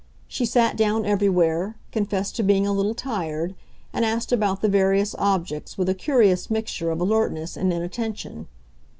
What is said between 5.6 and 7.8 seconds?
with a curious mixture of alertness and